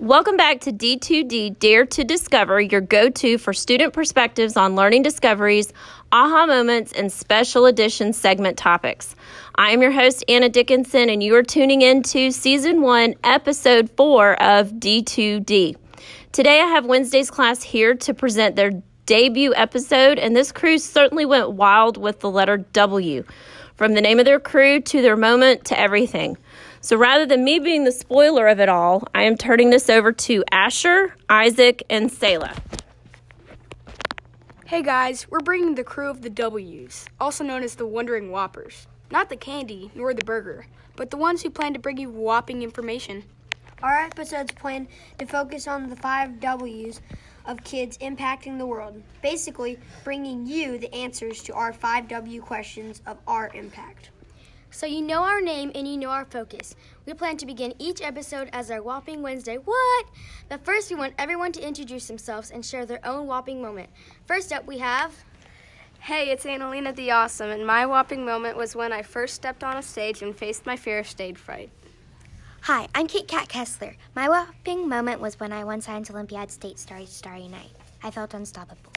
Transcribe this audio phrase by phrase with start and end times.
[0.00, 5.02] Welcome back to D2D Dare to Discover, your go to for student perspectives on learning
[5.02, 5.72] discoveries,
[6.12, 9.14] aha moments, and special edition segment topics.
[9.54, 13.90] I am your host, Anna Dickinson, and you are tuning in to Season 1, Episode
[13.96, 15.76] 4 of D2D.
[16.32, 18.72] Today I have Wednesday's class here to present their
[19.06, 23.24] debut episode, and this crew certainly went wild with the letter W.
[23.76, 26.38] From the name of their crew to their moment to everything.
[26.80, 30.12] So rather than me being the spoiler of it all, I am turning this over
[30.12, 32.54] to Asher, Isaac, and Selah.
[34.66, 38.86] Hey guys, we're bringing the crew of the W's, also known as the Wondering Whoppers.
[39.10, 42.62] Not the candy, nor the burger, but the ones who plan to bring you whopping
[42.62, 43.24] information.
[43.82, 44.86] Our episodes plan
[45.18, 47.00] to focus on the five W's
[47.46, 53.02] of kids impacting the world, basically, bringing you the answers to our five W questions
[53.06, 54.10] of our impact.
[54.70, 56.74] So you know our name and you know our focus.
[57.06, 59.56] We plan to begin each episode as our Whopping Wednesday.
[59.56, 60.06] What?
[60.48, 63.90] But first, we want everyone to introduce themselves and share their own whopping moment.
[64.26, 65.14] First up, we have.
[66.00, 69.76] Hey, it's Annalena the Awesome, and my whopping moment was when I first stepped on
[69.76, 71.70] a stage and faced my fear of stage fright.
[72.64, 73.94] Hi, I'm Kate Kat Kessler.
[74.16, 77.68] My whopping moment was when I won Science Olympiad State Starry Starry Night.
[78.02, 78.90] I felt unstoppable.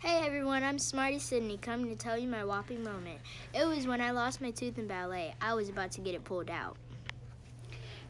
[0.00, 3.20] Hey everyone, I'm Smarty Sydney coming to tell you my whopping moment.
[3.54, 5.32] It was when I lost my tooth in ballet.
[5.40, 6.76] I was about to get it pulled out.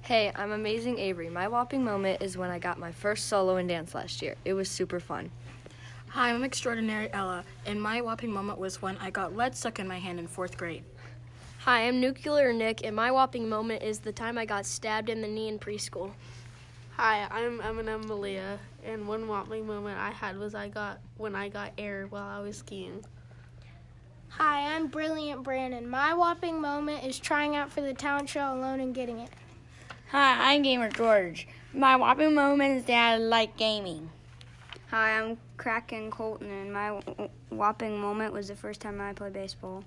[0.01, 1.29] Hey, I'm Amazing Avery.
[1.29, 4.37] My whopping moment is when I got my first solo in dance last year.
[4.47, 5.31] It was super fun.
[6.09, 9.87] Hi, I'm Extraordinary Ella, and my whopping moment was when I got lead stuck in
[9.87, 10.83] my hand in fourth grade.
[11.69, 15.21] Hi, I'm Nuclear Nick, and my whopping moment is the time I got stabbed in
[15.21, 16.13] the knee in preschool.
[16.97, 21.51] Hi, I'm Eminem Malia, and one whopping moment I had was I got when I
[21.51, 23.05] got air while I was skiing.
[24.31, 25.87] Hi, I'm Brilliant Brandon.
[25.87, 29.29] My whopping moment is trying out for the talent show alone and getting it.
[30.11, 31.47] Hi, I'm Gamer George.
[31.75, 34.09] My whopping moment is that I like gaming.
[34.91, 36.99] Hi, I'm Kraken Colton, and my
[37.51, 39.85] whopping moment was the first time I played baseball.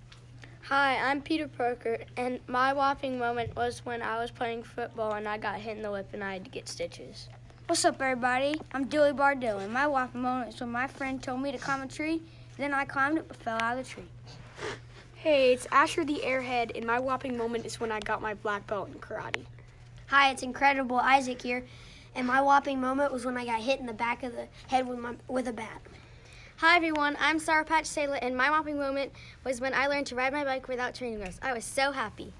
[0.65, 5.27] Hi, I'm Peter Parker, and my whopping moment was when I was playing football and
[5.27, 7.27] I got hit in the lip and I had to get stitches.
[7.65, 8.55] What's up, everybody?
[8.71, 11.81] I'm Dilly Bardell, and my whopping moment is when my friend told me to climb
[11.81, 12.21] a tree,
[12.57, 14.07] then I climbed it but fell out of the tree.
[15.15, 18.67] Hey, it's Asher the Airhead, and my whopping moment is when I got my black
[18.67, 19.45] belt in karate.
[20.07, 21.65] Hi, it's Incredible Isaac here,
[22.13, 24.87] and my whopping moment was when I got hit in the back of the head
[24.87, 25.81] with, my, with a bat.
[26.61, 29.13] Hi everyone, I'm Sour Patch Selah, and my whopping moment
[29.43, 31.39] was when I learned to ride my bike without training wheels.
[31.41, 32.33] I was so happy.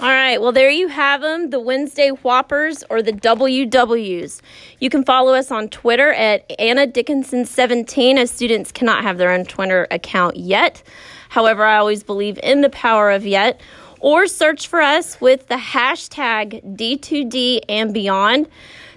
[0.00, 4.40] All right, well, there you have them the Wednesday Whoppers or the WWs.
[4.80, 9.44] You can follow us on Twitter at Anna Dickinson17 as students cannot have their own
[9.44, 10.82] Twitter account yet.
[11.28, 13.60] However, I always believe in the power of yet.
[14.00, 18.48] Or search for us with the hashtag D2D and beyond.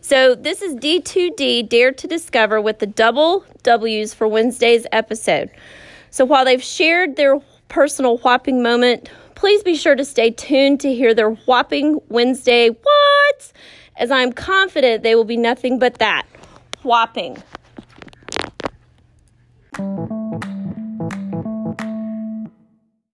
[0.03, 5.51] So this is D2D Dare to Discover with the double W's for Wednesday's episode.
[6.09, 10.91] So while they've shared their personal whopping moment, please be sure to stay tuned to
[10.91, 13.51] hear their whopping Wednesday what?
[13.95, 16.25] As I'm confident they will be nothing but that
[16.81, 17.37] whopping.